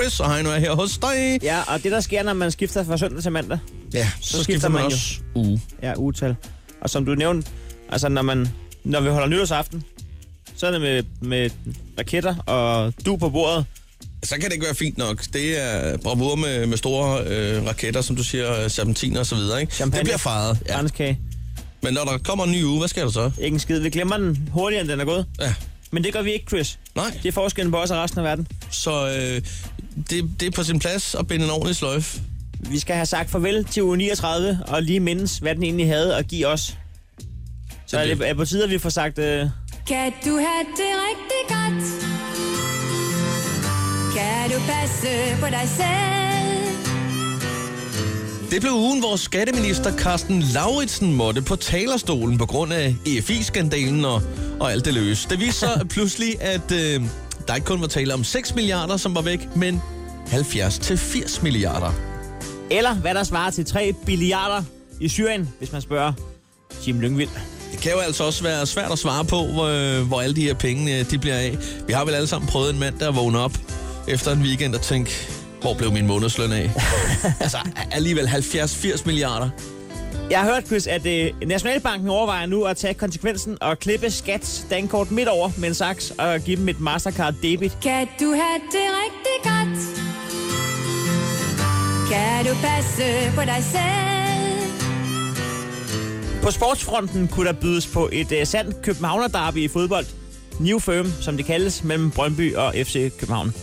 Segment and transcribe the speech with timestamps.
[0.00, 1.38] Chris, og Heino er her hos dig.
[1.42, 3.58] Ja, og det der sker, når man skifter fra søndag til mandag,
[3.94, 4.94] Ja, så, skifter skifter man man jo.
[4.96, 5.62] også uge.
[5.82, 6.36] ja, ugetal.
[6.80, 7.50] Og som du nævnte,
[7.90, 8.48] altså når, man,
[8.84, 9.82] når vi holder nytårsaften,
[10.56, 11.50] så er det med, med
[11.98, 13.64] raketter og du på bordet.
[14.24, 15.24] Så kan det ikke være fint nok.
[15.32, 19.60] Det er bravur med, med store øh, raketter, som du siger, serpentiner og så videre.
[19.60, 19.74] Ikke?
[19.74, 19.98] Champagne.
[19.98, 20.58] Det bliver fejret.
[20.66, 20.72] Ja.
[20.74, 21.18] Kranskage.
[21.82, 23.30] Men når der kommer en ny uge, hvad sker der så?
[23.40, 23.78] Ikke en skid.
[23.78, 25.26] Vi glemmer den hurtigere, end den er gået.
[25.40, 25.54] Ja.
[25.90, 26.78] Men det gør vi ikke, Chris.
[26.94, 28.46] Nej, Det er forskellen på os og resten af verden.
[28.70, 29.42] så øh,
[30.10, 32.18] det, det er på sin plads at binde en ordentlig sløjf.
[32.60, 36.16] Vi skal have sagt farvel til uge 39, og lige mindes, hvad den egentlig havde
[36.16, 36.76] at give os.
[37.86, 39.18] Så er det er på tide, at vi får sagt...
[39.18, 39.46] Øh,
[39.86, 41.84] Kan du have det rigtig godt?
[44.16, 45.08] Kan du passe
[45.40, 46.18] på dig selv?
[48.50, 54.22] Det blev ugen, hvor skatteminister Carsten Lauritsen måtte på talerstolen på grund af EFI-skandalen og,
[54.60, 55.26] og alt det løs.
[55.30, 57.02] Det viste sig pludselig, at øh,
[57.48, 59.82] der ikke kun var tale om 6 milliarder, som var væk, men
[60.30, 61.92] 70 til 80 milliarder.
[62.70, 64.62] eller hvad der svarer til 3 billiarder
[65.00, 66.12] i Syrien, hvis man spørger
[66.86, 67.28] Jim Lyngvild.
[67.72, 70.54] Det kan jo altså også være svært at svare på, hvor, hvor alle de her
[70.54, 71.58] penge øh, de bliver af.
[71.86, 73.52] Vi har vel alle sammen prøvet en mand, der vågner op
[74.08, 75.12] efter en weekend og tænke,
[75.60, 76.70] hvor blev min månedsløn af?
[77.40, 77.58] altså
[77.90, 79.50] alligevel 70-80 milliarder.
[80.30, 84.66] Jeg har hørt, Chris, at øh, Nationalbanken overvejer nu at tage konsekvensen og klippe skats
[84.70, 87.78] dankort midt over med en saks og give dem et Mastercard debit.
[87.82, 89.78] Kan du have det rigtig godt?
[92.12, 93.02] Kan du passe
[93.34, 94.08] på dig selv?
[96.42, 100.06] På sportsfronten kunne der bydes på et øh, sandt Københavner-derby i fodbold.
[100.60, 103.54] New Firm, som det kaldes, mellem Brøndby og FC København.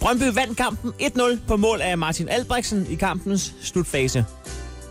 [0.00, 4.24] Brøndby vandt kampen 1-0 på mål af Martin Albrechtsen i kampens slutfase.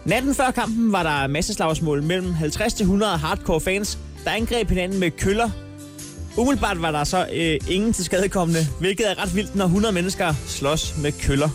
[0.08, 5.50] Natten før kampen var der masseslagsmål mellem 50-100 hardcore fans, der angreb hinanden med køller.
[6.38, 10.34] Umiddelbart var der så øh, ingen til skadekommende, hvilket er ret vildt, når 100 mennesker
[10.48, 11.50] slås med køller.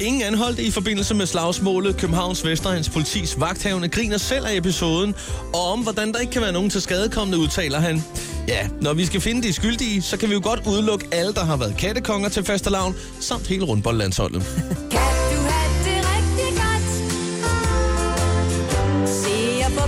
[0.00, 1.96] Ingen anholdte i forbindelse med slagsmålet.
[1.96, 5.14] Københavns Vestegns politis vagthavende griner selv af episoden.
[5.54, 8.02] Og om hvordan der ikke kan være nogen til skadekommende, udtaler han.
[8.48, 11.44] Ja, når vi skal finde de skyldige, så kan vi jo godt udelukke alle, der
[11.44, 14.42] har været kattekonger til fastelavn, samt hele rundboldlandsholdet.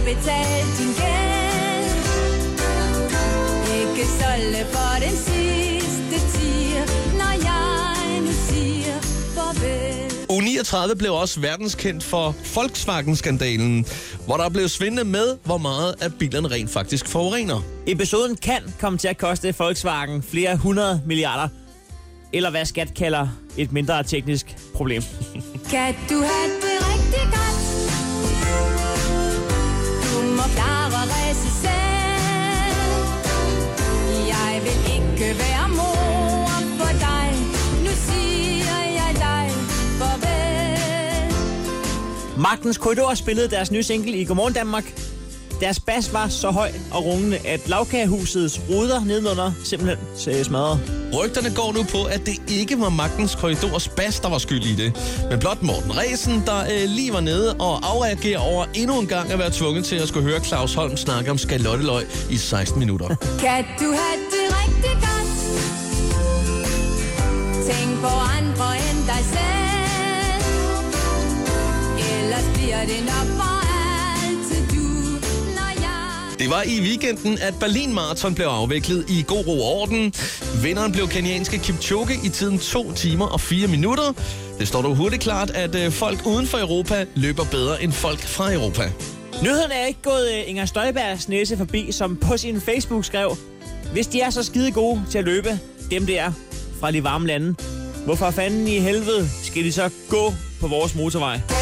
[0.05, 1.91] betalt din gæld
[3.81, 6.85] Ikke solde for den sidste tier
[7.19, 9.01] Når jeg nu siger
[9.35, 13.87] farvel U39 blev også verdenskendt for Volkswagen-skandalen,
[14.27, 17.61] hvor der blev svindlet med, hvor meget af bilerne rent faktisk forurener.
[17.87, 21.49] Episoden kan komme til at koste Volkswagen flere hundrede milliarder.
[22.33, 25.03] Eller hvad skat kalder et mindre teknisk problem.
[25.71, 26.70] Kan du have
[42.41, 44.85] Magtens Korridor spillede deres nye single i Godmorgen Danmark.
[45.61, 49.99] Deres bas var så høj og rungende, at lavkagehusets ruder nedenunder simpelthen
[50.45, 50.81] smadrede.
[51.19, 54.75] Rygterne går nu på, at det ikke var Magtens Korridors bas, der var skyld i
[54.75, 54.93] det.
[55.31, 59.33] Men blot Morten Resen, der øh, lige var nede og afreagerer over endnu en gang
[59.33, 63.09] at være tvunget til at skulle høre Claus Holm snakke om skalotteløg i 16 minutter.
[63.41, 65.31] Kan du have det rigtig godt?
[67.67, 68.07] Tænk på
[68.39, 69.50] andre end dig selv
[72.71, 73.57] bliver det nok for
[74.27, 74.85] altid du
[75.57, 79.81] Når jeg Det var i weekenden, at Berlin Marathon blev afviklet i god ro og
[79.81, 80.15] orden.
[80.63, 84.13] Vinderen blev kenyanske Kipchoge i tiden 2 timer og 4 minutter.
[84.59, 88.21] Det står dog hurtigt klart, at øh, folk uden for Europa løber bedre end folk
[88.21, 88.93] fra Europa.
[89.43, 93.37] Nyheden er ikke gået øh, Inger Støjbergs næse forbi, som på sin Facebook skrev,
[93.93, 95.59] hvis de er så skide gode til at løbe,
[95.91, 96.33] dem der
[96.81, 97.55] fra de varme lande,
[98.05, 101.60] hvorfor fanden i helvede skal de så gå på vores motorvej?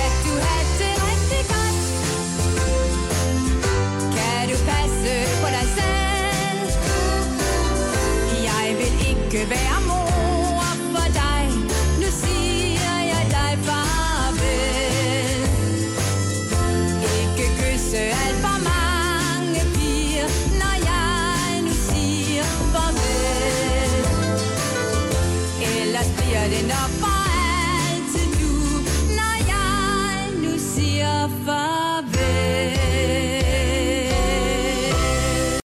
[26.58, 26.97] Siger farvel